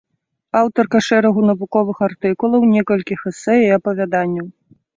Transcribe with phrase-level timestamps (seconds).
[0.61, 4.47] Аўтарка шэрагу навуковых артыкулаў, некалькіх эсэ і апавяданняў.